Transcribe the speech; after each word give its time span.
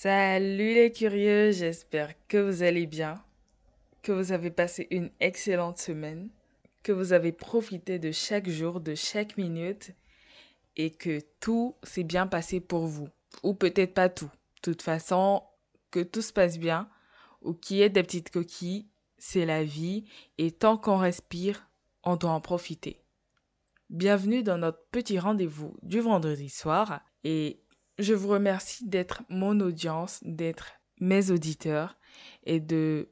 Salut 0.00 0.74
les 0.74 0.92
curieux, 0.92 1.50
j'espère 1.50 2.14
que 2.28 2.36
vous 2.36 2.62
allez 2.62 2.86
bien, 2.86 3.20
que 4.00 4.12
vous 4.12 4.30
avez 4.30 4.52
passé 4.52 4.86
une 4.92 5.10
excellente 5.18 5.78
semaine, 5.78 6.30
que 6.84 6.92
vous 6.92 7.12
avez 7.12 7.32
profité 7.32 7.98
de 7.98 8.12
chaque 8.12 8.48
jour, 8.48 8.78
de 8.78 8.94
chaque 8.94 9.36
minute 9.36 9.90
et 10.76 10.92
que 10.92 11.18
tout 11.40 11.74
s'est 11.82 12.04
bien 12.04 12.28
passé 12.28 12.60
pour 12.60 12.86
vous. 12.86 13.08
Ou 13.42 13.54
peut-être 13.54 13.92
pas 13.92 14.08
tout. 14.08 14.30
De 14.62 14.70
toute 14.70 14.82
façon, 14.82 15.42
que 15.90 16.04
tout 16.04 16.22
se 16.22 16.32
passe 16.32 16.60
bien 16.60 16.88
ou 17.42 17.52
qu'il 17.52 17.78
y 17.78 17.82
ait 17.82 17.90
des 17.90 18.04
petites 18.04 18.30
coquilles, 18.30 18.86
c'est 19.16 19.46
la 19.46 19.64
vie 19.64 20.04
et 20.38 20.52
tant 20.52 20.78
qu'on 20.78 20.98
respire, 20.98 21.68
on 22.04 22.14
doit 22.14 22.30
en 22.30 22.40
profiter. 22.40 23.02
Bienvenue 23.90 24.44
dans 24.44 24.58
notre 24.58 24.86
petit 24.92 25.18
rendez-vous 25.18 25.76
du 25.82 25.98
vendredi 25.98 26.50
soir 26.50 27.00
et 27.24 27.64
je 27.98 28.14
vous 28.14 28.28
remercie 28.28 28.86
d'être 28.86 29.22
mon 29.28 29.60
audience, 29.60 30.20
d'être 30.22 30.72
mes 31.00 31.30
auditeurs 31.30 31.98
et 32.44 32.60
de 32.60 33.08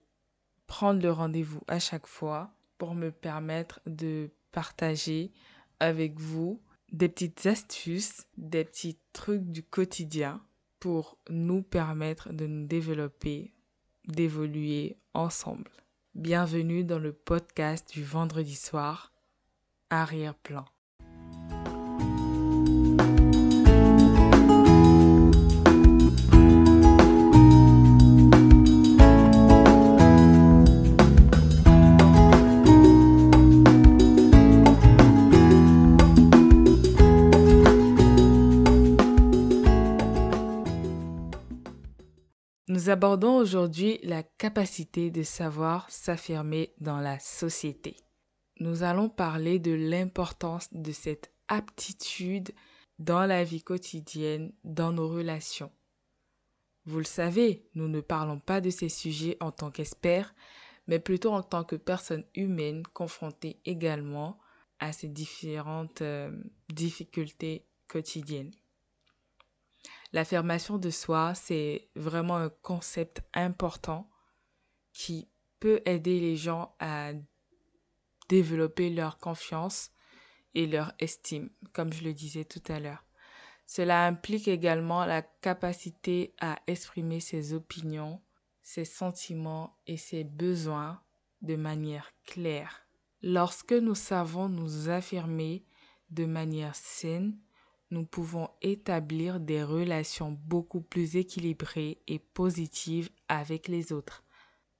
prendre 0.66 1.02
le 1.02 1.10
rendez-vous 1.10 1.60
à 1.68 1.78
chaque 1.78 2.06
fois 2.06 2.52
pour 2.78 2.94
me 2.94 3.10
permettre 3.10 3.80
de 3.86 4.30
partager 4.52 5.32
avec 5.80 6.18
vous 6.18 6.60
des 6.92 7.08
petites 7.08 7.46
astuces, 7.46 8.26
des 8.36 8.64
petits 8.64 8.98
trucs 9.12 9.50
du 9.50 9.62
quotidien 9.62 10.42
pour 10.78 11.18
nous 11.30 11.62
permettre 11.62 12.32
de 12.32 12.46
nous 12.46 12.66
développer, 12.66 13.52
d'évoluer 14.06 14.98
ensemble. 15.14 15.70
Bienvenue 16.14 16.84
dans 16.84 16.98
le 16.98 17.12
podcast 17.12 17.90
du 17.92 18.04
vendredi 18.04 18.54
soir, 18.54 19.12
arrière-plan. 19.90 20.64
Abordons 42.96 43.36
aujourd'hui 43.36 43.98
la 44.04 44.22
capacité 44.22 45.10
de 45.10 45.22
savoir 45.22 45.84
s'affirmer 45.90 46.72
dans 46.80 46.98
la 46.98 47.18
société. 47.18 47.94
Nous 48.58 48.84
allons 48.84 49.10
parler 49.10 49.58
de 49.58 49.72
l'importance 49.72 50.72
de 50.72 50.92
cette 50.92 51.30
aptitude 51.46 52.52
dans 52.98 53.26
la 53.26 53.44
vie 53.44 53.62
quotidienne, 53.62 54.50
dans 54.64 54.92
nos 54.92 55.08
relations. 55.08 55.70
Vous 56.86 56.96
le 56.96 57.04
savez, 57.04 57.68
nous 57.74 57.86
ne 57.86 58.00
parlons 58.00 58.40
pas 58.40 58.62
de 58.62 58.70
ces 58.70 58.88
sujets 58.88 59.36
en 59.40 59.50
tant 59.50 59.70
qu'experts, 59.70 60.34
mais 60.86 60.98
plutôt 60.98 61.32
en 61.32 61.42
tant 61.42 61.64
que 61.64 61.76
personnes 61.76 62.24
humaines 62.34 62.82
confrontées 62.94 63.60
également 63.66 64.38
à 64.78 64.94
ces 64.94 65.08
différentes 65.08 66.00
euh, 66.00 66.30
difficultés 66.72 67.66
quotidiennes. 67.88 68.52
L'affirmation 70.12 70.78
de 70.78 70.90
soi, 70.90 71.34
c'est 71.34 71.88
vraiment 71.94 72.36
un 72.36 72.48
concept 72.48 73.22
important 73.34 74.10
qui 74.92 75.28
peut 75.60 75.82
aider 75.84 76.20
les 76.20 76.36
gens 76.36 76.74
à 76.80 77.12
développer 78.28 78.90
leur 78.90 79.18
confiance 79.18 79.90
et 80.54 80.66
leur 80.66 80.92
estime, 80.98 81.50
comme 81.72 81.92
je 81.92 82.02
le 82.02 82.12
disais 82.12 82.44
tout 82.44 82.62
à 82.68 82.80
l'heure. 82.80 83.04
Cela 83.66 84.06
implique 84.06 84.48
également 84.48 85.04
la 85.04 85.22
capacité 85.22 86.34
à 86.40 86.56
exprimer 86.66 87.20
ses 87.20 87.52
opinions, 87.52 88.22
ses 88.62 88.84
sentiments 88.84 89.76
et 89.86 89.96
ses 89.96 90.24
besoins 90.24 91.02
de 91.42 91.56
manière 91.56 92.12
claire. 92.24 92.86
Lorsque 93.22 93.72
nous 93.72 93.94
savons 93.94 94.48
nous 94.48 94.88
affirmer 94.88 95.64
de 96.10 96.26
manière 96.26 96.76
saine, 96.76 97.38
nous 97.90 98.04
pouvons 98.04 98.48
établir 98.62 99.40
des 99.40 99.62
relations 99.62 100.32
beaucoup 100.32 100.80
plus 100.80 101.16
équilibrées 101.16 102.02
et 102.08 102.18
positives 102.18 103.10
avec 103.28 103.68
les 103.68 103.92
autres. 103.92 104.24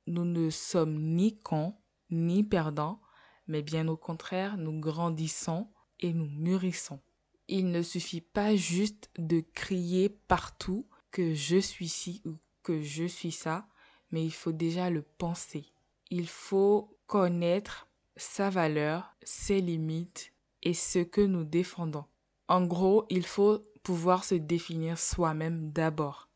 Nous 0.07 0.25
ne 0.25 0.51
sommes 0.51 0.99
ni 0.99 1.39
cons 1.41 1.75
ni 2.11 2.45
perdants, 2.45 3.01
mais 3.47 3.63
bien 3.63 3.89
au 3.89 3.97
contraire, 3.97 4.57
nous 4.57 4.79
grandissons 4.79 5.69
et 6.01 6.13
nous 6.13 6.29
mûrissons. 6.29 7.01
Il 7.49 7.71
ne 7.71 7.83
suffit 7.83 8.21
pas 8.21 8.57
juste 8.57 9.11
de 9.19 9.41
crier 9.55 10.09
partout 10.09 10.87
que 11.11 11.35
je 11.35 11.59
suis 11.59 11.89
ci 11.89 12.23
ou 12.25 12.37
que 12.63 12.83
je 12.83 13.05
suis 13.05 13.33
ça, 13.33 13.69
mais 14.11 14.25
il 14.25 14.33
faut 14.33 14.53
déjà 14.53 14.91
le 14.91 15.03
penser. 15.03 15.65
Il 16.11 16.29
faut 16.29 16.99
connaître 17.07 17.89
sa 18.17 18.51
valeur, 18.51 19.15
ses 19.23 19.61
limites 19.61 20.33
et 20.63 20.75
ce 20.75 20.99
que 20.99 21.21
nous 21.21 21.45
défendons. 21.45 22.05
En 22.49 22.65
gros, 22.65 23.07
il 23.11 23.27
faut 23.27 23.67
pouvoir 23.83 24.25
se 24.25 24.35
définir 24.35 24.99
soi-même 24.99 25.71
d'abord. 25.73 26.29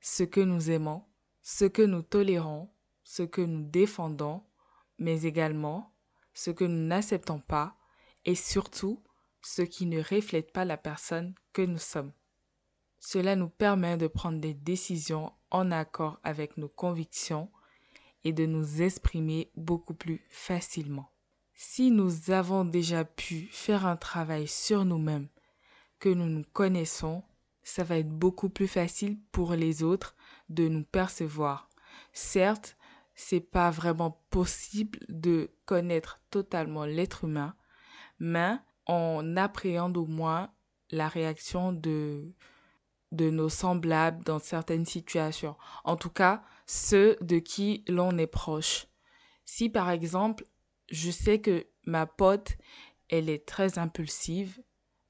Ce 0.00 0.22
que 0.22 0.40
nous 0.40 0.70
aimons, 0.70 1.04
ce 1.42 1.64
que 1.64 1.82
nous 1.82 2.02
tolérons, 2.02 2.70
ce 3.04 3.22
que 3.22 3.42
nous 3.42 3.62
défendons, 3.62 4.42
mais 4.98 5.22
également 5.22 5.94
ce 6.34 6.50
que 6.50 6.64
nous 6.64 6.86
n'acceptons 6.86 7.40
pas 7.40 7.76
et 8.24 8.34
surtout 8.34 9.02
ce 9.42 9.62
qui 9.62 9.86
ne 9.86 10.00
reflète 10.00 10.52
pas 10.52 10.64
la 10.64 10.76
personne 10.76 11.34
que 11.52 11.62
nous 11.62 11.78
sommes. 11.78 12.12
Cela 13.00 13.36
nous 13.36 13.48
permet 13.48 13.96
de 13.96 14.06
prendre 14.06 14.40
des 14.40 14.54
décisions 14.54 15.32
en 15.50 15.70
accord 15.70 16.18
avec 16.22 16.56
nos 16.56 16.68
convictions 16.68 17.50
et 18.24 18.32
de 18.32 18.46
nous 18.46 18.82
exprimer 18.82 19.50
beaucoup 19.56 19.94
plus 19.94 20.24
facilement. 20.28 21.10
Si 21.54 21.90
nous 21.90 22.30
avons 22.30 22.64
déjà 22.64 23.04
pu 23.04 23.48
faire 23.50 23.86
un 23.86 23.96
travail 23.96 24.46
sur 24.46 24.84
nous-mêmes 24.84 25.28
que 25.98 26.08
nous 26.08 26.26
nous 26.26 26.44
connaissons, 26.52 27.22
ça 27.62 27.84
va 27.84 27.98
être 27.98 28.08
beaucoup 28.08 28.48
plus 28.48 28.68
facile 28.68 29.18
pour 29.32 29.52
les 29.52 29.82
autres 29.82 30.16
de 30.48 30.68
nous 30.68 30.84
percevoir. 30.84 31.68
Certes, 32.12 32.76
c'est 33.14 33.40
pas 33.40 33.70
vraiment 33.70 34.22
possible 34.30 35.00
de 35.08 35.50
connaître 35.66 36.20
totalement 36.30 36.84
l'être 36.84 37.24
humain, 37.24 37.54
mais 38.18 38.56
on 38.86 39.36
appréhende 39.36 39.96
au 39.96 40.06
moins 40.06 40.50
la 40.90 41.08
réaction 41.08 41.72
de 41.72 42.32
de 43.10 43.30
nos 43.30 43.48
semblables 43.48 44.22
dans 44.24 44.38
certaines 44.38 44.84
situations. 44.84 45.56
En 45.84 45.96
tout 45.96 46.10
cas, 46.10 46.42
ceux 46.66 47.16
de 47.22 47.38
qui 47.38 47.82
l'on 47.88 48.18
est 48.18 48.26
proche. 48.26 48.86
Si 49.46 49.70
par 49.70 49.90
exemple, 49.90 50.44
je 50.90 51.10
sais 51.10 51.40
que 51.40 51.66
ma 51.86 52.06
pote, 52.06 52.58
elle 53.08 53.30
est 53.30 53.46
très 53.46 53.78
impulsive, 53.78 54.62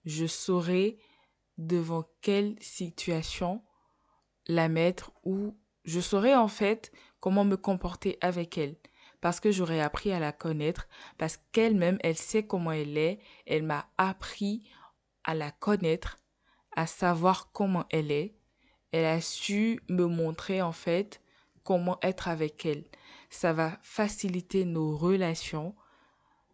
je 0.09 0.25
saurai 0.25 0.99
devant 1.59 2.05
quelle 2.23 2.57
situation 2.61 3.63
la 4.47 4.71
mettre 4.71 5.13
ou 5.23 5.55
je 5.85 6.01
saurai 6.01 6.35
en 6.35 6.49
fait 6.49 6.91
comment 7.21 7.45
me 7.45 7.57
comporter 7.57 8.17
avec 8.23 8.57
elle. 8.57 8.77
Parce 9.21 9.39
que 9.39 9.51
j'aurais 9.51 9.81
appris 9.81 10.11
à 10.11 10.19
la 10.19 10.33
connaître 10.33 10.89
parce 11.19 11.39
qu'elle-même 11.53 11.99
elle 12.01 12.17
sait 12.17 12.47
comment 12.47 12.73
elle 12.73 12.97
est 12.97 13.21
elle 13.47 13.65
m'a 13.65 13.91
appris 13.99 14.63
à 15.25 15.35
la 15.35 15.51
connaître 15.51 16.17
à 16.75 16.87
savoir 16.87 17.53
comment 17.53 17.85
elle 17.91 18.11
est. 18.11 18.35
Elle 18.93 19.05
a 19.05 19.21
su 19.21 19.83
me 19.91 20.07
montrer 20.07 20.63
en 20.63 20.73
fait 20.73 21.21
comment 21.65 21.99
être 22.01 22.29
avec 22.29 22.65
elle. 22.65 22.85
Ça 23.29 23.53
va 23.53 23.79
faciliter 23.83 24.65
nos 24.65 24.97
relations 24.97 25.75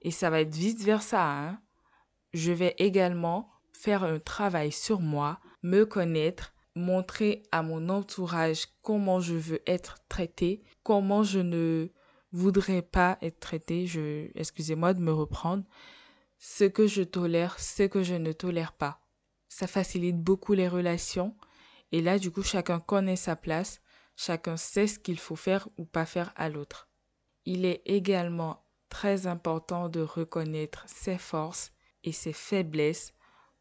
et 0.02 0.10
ça 0.10 0.28
va 0.28 0.40
être 0.40 0.54
vice 0.54 0.82
versa 0.82 1.24
hein 1.24 1.60
je 2.34 2.52
vais 2.52 2.74
également 2.78 3.50
faire 3.72 4.04
un 4.04 4.18
travail 4.18 4.72
sur 4.72 5.00
moi, 5.00 5.40
me 5.62 5.84
connaître, 5.84 6.52
montrer 6.74 7.44
à 7.52 7.62
mon 7.62 7.88
entourage 7.88 8.66
comment 8.82 9.20
je 9.20 9.34
veux 9.34 9.62
être 9.66 9.98
traité, 10.08 10.64
comment 10.82 11.22
je 11.22 11.38
ne 11.38 11.88
voudrais 12.32 12.82
pas 12.82 13.16
être 13.22 13.38
traité, 13.38 13.86
je, 13.86 14.28
excusez-moi 14.34 14.92
de 14.92 15.00
me 15.00 15.12
reprendre, 15.12 15.64
ce 16.38 16.64
que 16.64 16.88
je 16.88 17.02
tolère, 17.02 17.58
ce 17.60 17.84
que 17.84 18.02
je 18.02 18.14
ne 18.14 18.32
tolère 18.32 18.72
pas. 18.72 19.00
Ça 19.48 19.68
facilite 19.68 20.20
beaucoup 20.20 20.52
les 20.52 20.68
relations 20.68 21.36
et 21.92 22.02
là, 22.02 22.18
du 22.18 22.32
coup, 22.32 22.42
chacun 22.42 22.80
connaît 22.80 23.14
sa 23.14 23.36
place, 23.36 23.80
chacun 24.16 24.56
sait 24.56 24.88
ce 24.88 24.98
qu'il 24.98 25.18
faut 25.18 25.36
faire 25.36 25.68
ou 25.78 25.84
pas 25.84 26.06
faire 26.06 26.32
à 26.34 26.48
l'autre. 26.48 26.88
Il 27.44 27.64
est 27.64 27.82
également 27.84 28.64
très 28.88 29.28
important 29.28 29.88
de 29.88 30.00
reconnaître 30.00 30.84
ses 30.88 31.18
forces 31.18 31.73
et 32.04 32.12
ses 32.12 32.32
faiblesses 32.32 33.12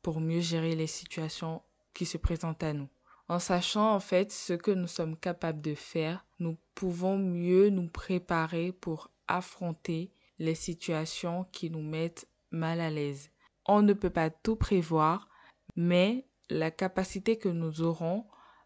pour 0.02 0.20
mieux 0.20 0.42
gérer 0.42 0.76
les 0.76 0.88
situations 0.88 1.62
qui 1.94 2.06
se 2.06 2.18
présentent 2.18 2.64
à 2.64 2.74
nous. 2.74 2.90
En 3.30 3.40
sachant 3.40 3.96
en 3.96 4.00
fait 4.00 4.32
ce 4.32 4.54
que 4.54 4.72
nous 4.72 4.88
sommes 4.88 5.18
capables 5.18 5.62
de 5.62 5.74
faire, 5.74 6.26
nous 6.40 6.58
pouvons 6.76 7.18
mieux 7.18 7.70
nous 7.70 7.88
préparer 7.88 8.72
pour 8.72 9.10
affronter 9.28 10.12
les 10.40 10.56
situations 10.56 11.46
qui 11.52 11.70
nous 11.70 11.82
mettent 11.82 12.28
mal 12.52 12.82
à 12.82 12.90
l'aise. 12.90 13.32
On 13.66 13.82
ne 13.82 13.94
peut 13.94 14.10
pas 14.10 14.30
tout 14.30 14.58
prévoir, 14.58 15.30
mais 15.76 16.28
la 16.50 16.70
capacité 16.70 17.38
que 17.38 17.50
nous 17.50 17.82
aurons 17.82 18.26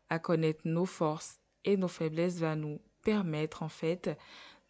à 0.10 0.18
connaître 0.20 0.62
nos 0.66 0.86
forces 0.86 1.40
et 1.64 1.78
nos 1.78 1.88
faiblesses 1.88 2.40
va 2.40 2.56
nous 2.56 2.82
permettre 3.04 3.62
en 3.62 3.70
fait 3.70 4.18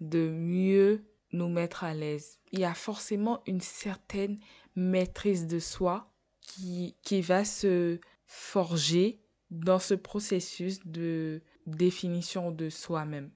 de 0.02 0.30
mieux 0.30 1.06
nous 1.32 1.50
mettre 1.50 1.84
à 1.84 1.94
l'aise. 1.94 2.40
Il 2.52 2.60
y 2.60 2.66
a 2.66 2.74
forcément 2.74 3.42
une 3.46 3.62
certaine 3.62 4.40
maîtrise 4.78 5.48
de 5.48 5.60
soi 5.60 6.10
qui, 6.40 6.96
qui 7.02 7.22
va 7.22 7.44
se 7.44 8.00
forger 8.26 9.20
dans 9.50 9.80
ce 9.80 9.96
processus 9.96 10.86
de 10.86 11.42
définition 11.66 12.52
de 12.52 12.70
soi-même. 12.70 13.32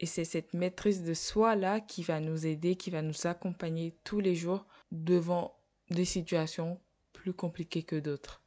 Et 0.00 0.06
c'est 0.06 0.24
cette 0.24 0.54
maîtrise 0.54 1.04
de 1.04 1.14
soi-là 1.14 1.80
qui 1.80 2.02
va 2.02 2.20
nous 2.20 2.46
aider, 2.46 2.74
qui 2.74 2.90
va 2.90 3.02
nous 3.02 3.26
accompagner 3.26 3.94
tous 4.02 4.18
les 4.18 4.34
jours 4.34 4.66
devant 4.90 5.54
des 5.90 6.06
situations 6.06 6.80
plus 7.12 7.34
compliquées 7.34 7.82
que 7.82 8.00
d'autres. 8.00 8.42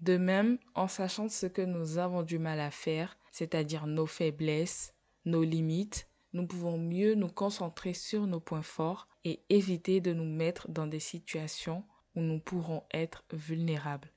De 0.00 0.16
même, 0.18 0.58
en 0.74 0.86
sachant 0.86 1.28
ce 1.28 1.46
que 1.46 1.62
nous 1.62 1.98
avons 1.98 2.22
du 2.22 2.38
mal 2.38 2.60
à 2.60 2.70
faire, 2.70 3.18
c'est-à-dire 3.32 3.86
nos 3.86 4.06
faiblesses, 4.06 4.94
nos 5.24 5.42
limites, 5.42 6.09
nous 6.32 6.46
pouvons 6.46 6.78
mieux 6.78 7.14
nous 7.14 7.28
concentrer 7.28 7.94
sur 7.94 8.26
nos 8.26 8.40
points 8.40 8.62
forts 8.62 9.08
et 9.24 9.42
éviter 9.48 10.00
de 10.00 10.12
nous 10.12 10.24
mettre 10.24 10.68
dans 10.68 10.86
des 10.86 11.00
situations 11.00 11.84
où 12.14 12.20
nous 12.20 12.38
pourrons 12.38 12.84
être 12.92 13.24
vulnérables. 13.32 14.10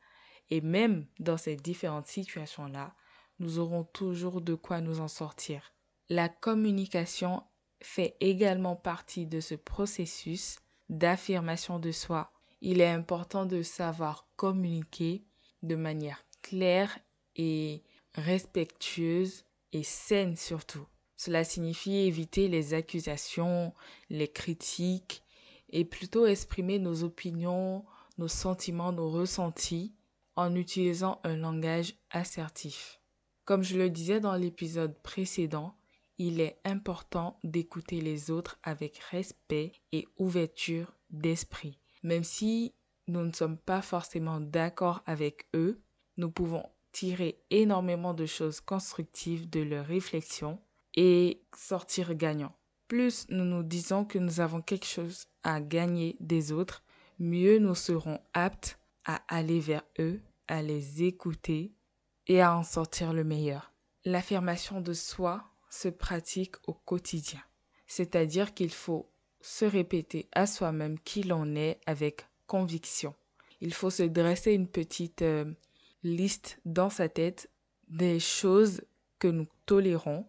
Et 0.50 0.62
même 0.62 1.07
dans 1.19 1.38
ces 1.38 1.56
différentes 1.56 2.07
situations-là, 2.07 2.95
nous 3.39 3.60
aurons 3.60 3.83
toujours 3.83 4.42
de 4.42 4.54
quoi 4.54 4.81
nous 4.81 5.00
en 5.00 5.07
sortir. 5.07 5.74
La 6.10 6.30
communication 6.30 7.44
fait 7.81 8.15
également 8.19 8.75
partie 8.75 9.25
de 9.25 9.39
ce 9.39 9.56
processus 9.56 10.60
d'affirmation 10.89 11.80
de 11.80 11.92
soi. 11.92 12.31
Il 12.62 12.81
est 12.81 12.89
important 12.89 13.45
de 13.45 13.62
savoir 13.62 14.27
communiquer 14.36 15.25
de 15.63 15.75
manière 15.75 16.24
claire 16.42 16.98
et 17.36 17.83
respectueuse 18.13 19.45
et 19.71 19.83
saine 19.83 20.36
surtout. 20.36 20.86
Cela 21.25 21.46
signifie 21.46 22.00
éviter 22.00 22.50
les 22.50 22.74
accusations, 22.74 23.74
les 24.10 24.28
critiques 24.28 25.24
et 25.70 25.86
plutôt 25.86 26.25
exprimer 26.25 26.80
nos 26.80 27.06
opinions, 27.06 27.86
nos 28.18 28.28
sentiments, 28.28 28.92
nos 28.92 29.10
ressentis 29.10 29.94
en 30.36 30.54
utilisant 30.54 31.22
un 31.24 31.38
langage 31.38 31.96
assertif. 32.12 33.00
Comme 33.46 33.64
je 33.64 33.78
le 33.78 33.90
disais 33.90 34.20
dans 34.20 34.36
l'épisode 34.36 35.02
précédent, 35.02 35.78
il 36.18 36.42
est 36.42 36.60
important 36.66 37.40
d'écouter 37.46 38.02
les 38.02 38.30
autres 38.30 38.60
avec 38.62 38.98
respect 38.98 39.72
et 39.94 40.06
ouverture 40.18 40.94
d'esprit. 41.10 41.80
Même 42.04 42.25
si 42.25 42.74
nous 43.08 43.24
ne 43.24 43.31
sommes 43.31 43.58
pas 43.58 43.81
forcément 43.81 44.42
d'accord 44.42 45.02
avec 45.06 45.48
eux, 45.56 45.81
nous 46.18 46.31
pouvons 46.31 46.70
tirer 46.92 47.40
énormément 47.50 48.14
de 48.14 48.25
choses 48.25 48.60
constructives 48.60 49.50
de 49.50 49.62
leurs 49.62 49.86
réflexions 49.86 50.60
et 50.95 51.42
sortir 51.56 52.16
gagnant. 52.16 52.56
Plus 52.88 53.25
nous 53.30 53.45
nous 53.45 53.63
disons 53.63 54.06
que 54.06 54.19
nous 54.19 54.40
avons 54.40 54.62
quelque 54.62 54.86
chose 54.86 55.25
à 55.44 55.62
gagner 55.62 56.16
des 56.19 56.51
autres, 56.51 56.84
mieux 57.19 57.57
nous 57.60 57.75
serons 57.75 58.19
aptes 58.34 58.80
à 59.06 59.22
aller 59.28 59.60
vers 59.60 59.84
eux, 60.00 60.22
à 60.48 60.62
les 60.62 61.04
écouter 61.04 61.74
et 62.28 62.42
à 62.42 62.56
en 62.56 62.63
sortir 62.63 63.13
le 63.13 63.24
meilleur. 63.24 63.74
L'affirmation 64.06 64.81
de 64.81 64.94
soi 64.94 65.44
se 65.69 65.88
pratique 65.88 66.56
au 66.68 66.74
quotidien, 66.74 67.42
c'est-à-dire 67.88 68.54
qu'il 68.54 68.72
faut 68.72 69.10
se 69.42 69.66
répéter 69.66 70.28
à 70.31 70.46
soi-même 70.46 71.00
qui 71.00 71.24
l'on 71.24 71.56
est 71.56 71.80
avec 71.86 72.28
conviction. 72.48 73.16
Il 73.62 73.74
faut 73.74 73.89
se 73.89 74.04
dresser 74.04 74.51
une 74.51 74.68
petite 74.68 75.22
euh, 75.22 75.51
liste 76.04 76.60
dans 76.66 76.89
sa 76.89 77.10
tête 77.10 77.50
des 77.88 78.19
choses 78.19 78.81
que 79.19 79.28
nous 79.28 79.48
tolérons 79.66 80.28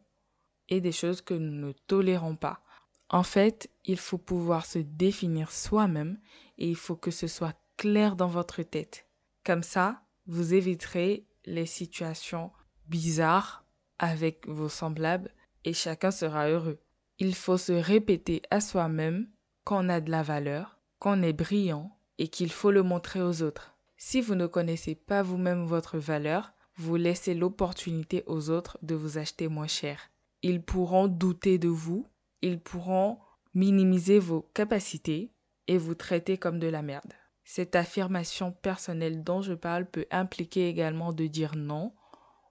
et 0.69 0.81
des 0.81 0.93
choses 0.93 1.20
que 1.20 1.34
nous 1.34 1.69
ne 1.69 1.72
tolérons 1.87 2.37
pas. 2.37 2.62
En 3.08 3.22
fait, 3.22 3.70
il 3.84 3.99
faut 3.99 4.19
pouvoir 4.19 4.66
se 4.66 4.78
définir 4.78 5.50
soi-même 5.52 6.19
et 6.58 6.69
il 6.69 6.76
faut 6.76 6.96
que 6.96 7.11
ce 7.11 7.26
soit 7.26 7.56
clair 7.76 8.16
dans 8.16 8.28
votre 8.28 8.62
tête. 8.62 9.06
Comme 9.44 9.62
ça, 9.62 10.02
vous 10.26 10.55
éviterez 10.55 11.26
les 11.44 11.66
situations 11.66 12.50
bizarres 12.87 13.64
avec 13.99 14.49
vos 14.49 14.69
semblables 14.69 15.31
et 15.64 15.75
chacun 15.75 16.11
sera 16.11 16.49
heureux. 16.49 16.81
Il 17.19 17.34
faut 17.34 17.58
se 17.58 17.72
répéter 17.72 18.43
à 18.50 18.60
soi-même 18.60 19.28
qu'on 19.64 19.88
a 19.88 20.00
de 20.00 20.10
la 20.10 20.22
valeur, 20.22 20.78
qu'on 20.99 21.22
est 21.22 21.32
brillant 21.32 21.96
et 22.19 22.28
qu'il 22.28 22.50
faut 22.50 22.70
le 22.70 22.82
montrer 22.82 23.22
aux 23.22 23.43
autres. 23.43 23.76
Si 23.96 24.20
vous 24.20 24.34
ne 24.34 24.46
connaissez 24.46 24.94
pas 24.94 25.22
vous-même 25.22 25.64
votre 25.64 25.99
valeur, 25.99 26.52
vous 26.76 26.96
laissez 26.96 27.34
l'opportunité 27.34 28.25
aux 28.26 28.50
autres 28.50 28.78
de 28.82 28.94
vous 28.94 29.19
acheter 29.19 29.49
moins 29.49 29.69
cher 29.69 30.10
ils 30.44 30.62
pourront 30.62 31.08
douter 31.08 31.56
de 31.56 31.69
vous, 31.69 32.06
ils 32.43 32.61
pourront 32.61 33.19
minimiser 33.55 34.19
vos 34.19 34.43
capacités 34.43 35.32
et 35.69 35.79
vous 35.79 35.94
traiter 35.94 36.37
comme 36.37 36.58
de 36.58 36.67
la 36.67 36.82
merde. 36.82 37.14
Cette 37.44 37.75
affirmation 37.75 38.52
personnelle 38.52 39.25
dont 39.25 39.41
je 39.41 39.55
parle 39.55 39.87
peut 39.87 40.05
impliquer 40.11 40.69
également 40.69 41.14
de 41.14 41.26
dire 41.29 41.56
non 41.56 41.94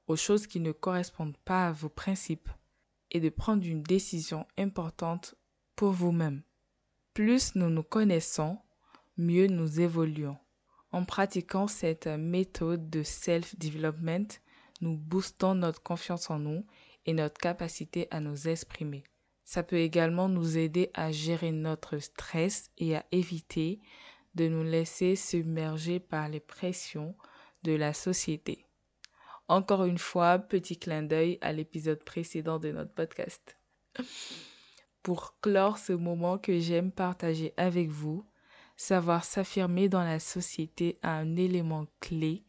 aux 0.08 0.16
choses 0.16 0.48
qui 0.48 0.60
ne 0.60 0.72
correspondent 0.72 1.38
pas 1.46 1.68
à 1.68 1.72
vos 1.72 1.88
principes 1.88 2.50
et 3.12 3.20
de 3.20 3.30
prendre 3.30 3.64
une 3.64 3.84
décision 3.84 4.48
importante 4.58 5.36
pour 5.76 5.92
vous-même. 5.92 6.42
Plus 7.14 7.54
nous 7.54 7.70
nous 7.70 7.84
connaissons, 7.84 8.58
mieux 9.18 9.46
nous 9.46 9.82
évoluons. 9.82 10.38
En 10.92 11.06
pratiquant 11.06 11.68
cette 11.68 12.08
méthode 12.08 12.90
de 12.90 13.04
self-development, 13.04 14.40
nous 14.82 14.98
boostons 14.98 15.54
notre 15.54 15.84
confiance 15.84 16.32
en 16.32 16.40
nous 16.40 16.66
et 17.06 17.14
notre 17.14 17.38
capacité 17.38 18.08
à 18.12 18.20
nous 18.20 18.48
exprimer. 18.48 19.04
Ça 19.44 19.64
peut 19.64 19.78
également 19.78 20.30
nous 20.30 20.58
aider 20.58 20.90
à 20.94 21.12
gérer 21.12 21.52
notre 21.52 22.00
stress 22.00 22.72
et 22.78 22.96
à 22.96 23.06
éviter 23.12 23.82
de 24.36 24.48
nous 24.48 24.64
laisser 24.64 25.16
submerger 25.16 26.00
par 26.00 26.30
les 26.30 26.40
pressions 26.40 27.16
de 27.64 27.74
la 27.74 27.94
société. 27.94 28.66
Encore 29.48 29.84
une 29.84 29.98
fois, 29.98 30.40
petit 30.40 30.78
clin 30.78 31.04
d'œil 31.04 31.38
à 31.42 31.52
l'épisode 31.52 32.04
précédent 32.04 32.60
de 32.60 32.72
notre 32.72 32.94
podcast. 32.94 33.58
Pour 35.04 35.38
clore 35.42 35.78
ce 35.78 35.94
moment 35.94 36.38
que 36.38 36.60
j'aime 36.60 36.92
partager 36.92 37.54
avec 37.58 37.90
vous, 37.90 38.26
savoir 38.78 39.26
s'affirmer 39.26 39.90
dans 39.90 40.04
la 40.04 40.20
société 40.20 40.98
a 41.02 41.12
un 41.12 41.36
élément 41.36 41.86
clé 42.00 42.46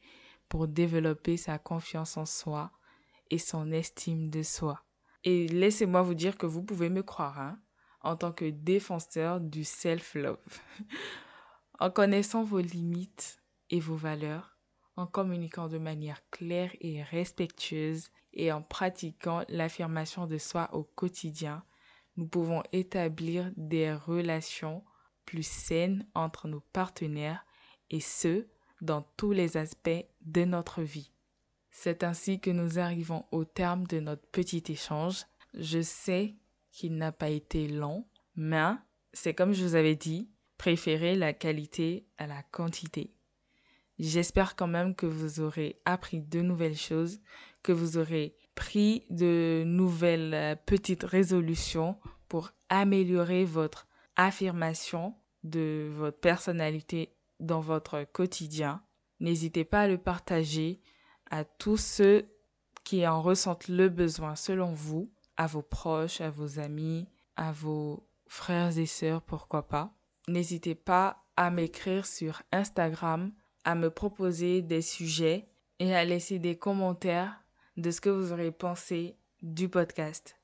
pour 0.49 0.69
développer 0.69 1.37
sa 1.37 1.59
confiance 1.59 2.17
en 2.17 2.27
soi, 2.27 2.71
et 3.34 3.38
son 3.38 3.72
estime 3.72 4.31
de 4.31 4.44
soi. 4.44 4.84
Et 5.25 5.48
laissez-moi 5.48 6.03
vous 6.03 6.14
dire 6.14 6.38
que 6.38 6.46
vous 6.46 6.62
pouvez 6.62 6.88
me 6.88 7.03
croire, 7.03 7.41
hein, 7.41 7.58
en 8.00 8.14
tant 8.14 8.31
que 8.31 8.48
défenseur 8.48 9.41
du 9.41 9.64
self-love. 9.64 10.38
en 11.81 11.91
connaissant 11.91 12.44
vos 12.44 12.60
limites 12.60 13.43
et 13.70 13.81
vos 13.81 13.96
valeurs, 13.96 14.56
en 14.94 15.08
communiquant 15.08 15.67
de 15.67 15.79
manière 15.79 16.20
claire 16.31 16.70
et 16.81 17.03
respectueuse 17.03 18.10
et 18.34 18.53
en 18.53 18.62
pratiquant 18.62 19.43
l'affirmation 19.48 20.29
de 20.29 20.38
soi 20.38 20.72
au 20.72 20.84
quotidien, 20.84 21.64
nous 22.17 22.29
pouvons 22.29 22.62
établir 22.70 23.50
des 23.56 23.93
relations 23.93 24.84
plus 25.26 25.44
saines 25.44 26.06
entre 26.14 26.46
nos 26.46 26.60
partenaires 26.60 27.44
et 27.91 28.00
ce, 28.00 28.46
dans 28.81 29.03
tous 29.17 29.32
les 29.32 29.56
aspects 29.56 30.06
de 30.20 30.44
notre 30.44 30.82
vie. 30.82 31.14
C'est 31.76 32.04
ainsi 32.04 32.38
que 32.38 32.52
nous 32.52 32.78
arrivons 32.78 33.24
au 33.32 33.44
terme 33.44 33.84
de 33.88 33.98
notre 33.98 34.24
petit 34.28 34.62
échange. 34.69 35.24
Je 35.54 35.82
sais 35.82 36.36
qu'il 36.70 36.96
n'a 36.96 37.10
pas 37.10 37.28
été 37.28 37.66
long, 37.66 38.06
mais 38.36 38.74
c'est 39.12 39.34
comme 39.34 39.52
je 39.52 39.64
vous 39.64 39.74
avais 39.74 39.96
dit, 39.96 40.31
préférez 40.56 41.16
la 41.16 41.32
qualité 41.32 42.06
à 42.16 42.28
la 42.28 42.44
quantité. 42.44 43.12
J'espère 43.98 44.54
quand 44.54 44.69
même 44.69 44.94
que 44.94 45.04
vous 45.04 45.40
aurez 45.40 45.81
appris 45.84 46.20
de 46.20 46.43
nouvelles 46.43 46.76
choses, 46.76 47.20
que 47.64 47.72
vous 47.72 47.98
aurez 47.98 48.36
pris 48.54 49.04
de 49.10 49.64
nouvelles 49.66 50.56
petites 50.66 51.04
résolutions 51.04 51.98
pour 52.28 52.52
améliorer 52.69 53.44
votre 53.44 53.88
affirmation 54.14 55.16
de 55.43 55.90
votre 55.93 56.20
personnalité 56.20 57.16
dans 57.40 57.60
votre 57.60 58.04
quotidien. 58.04 58.81
N'hésitez 59.19 59.64
pas 59.64 59.82
à 59.82 59.88
le 59.88 59.98
partager 59.98 60.81
à 61.31 61.44
tous 61.44 61.76
ceux 61.76 62.26
qui 62.84 63.06
en 63.06 63.22
ressentent 63.22 63.69
le 63.69 63.88
besoin 63.88 64.36
selon 64.36 64.72
vous, 64.72 65.10
à 65.36 65.46
vos 65.46 65.62
proches, 65.62 66.20
à 66.20 66.31
vos 66.31 66.58
amis, 66.58 67.08
à 67.36 67.52
vos 67.52 68.06
frères 68.26 68.78
et 68.78 68.86
sœurs, 68.86 69.22
pourquoi 69.22 69.69
pas. 69.69 69.94
N'hésitez 70.28 70.74
pas 70.74 71.24
à 71.36 71.50
m'écrire 71.50 72.06
sur 72.06 72.43
Instagram, 72.52 73.32
à 73.64 73.74
me 73.74 73.90
proposer 73.90 74.62
des 74.62 74.82
sujets 74.82 75.48
et 75.78 75.94
à 75.94 76.04
laisser 76.04 76.38
des 76.38 76.56
commentaires 76.56 77.43
de 77.76 77.90
ce 77.90 78.00
que 78.00 78.10
vous 78.10 78.32
aurez 78.32 78.52
pensé 78.52 79.16
du 79.43 79.69
podcast. 79.69 80.36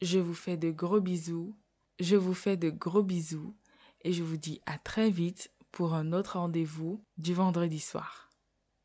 Je 0.00 0.18
vous 0.18 0.34
fais 0.34 0.56
de 0.56 0.70
gros 0.70 1.00
bisous, 1.00 1.54
je 2.00 2.16
vous 2.16 2.34
fais 2.34 2.56
de 2.56 2.70
gros 2.70 3.02
bisous 3.02 3.54
et 4.02 4.12
je 4.12 4.22
vous 4.22 4.36
dis 4.36 4.60
à 4.66 4.78
très 4.78 5.10
vite 5.10 5.52
pour 5.70 5.94
un 5.94 6.12
autre 6.12 6.38
rendez-vous 6.38 7.02
du 7.18 7.34
vendredi 7.34 7.78
soir. 7.78 8.30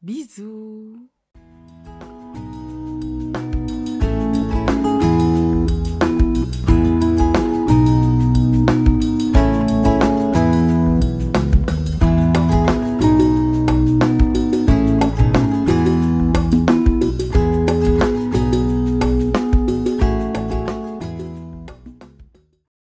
Bisous 0.01 1.09